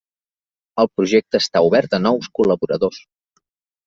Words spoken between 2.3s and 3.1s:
col·laboradors.